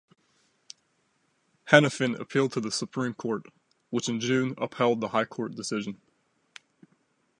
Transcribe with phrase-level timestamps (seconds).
[1.67, 3.45] Hanafin appealed to the Supreme Court,
[3.91, 6.01] which in June upheld the High Court decision.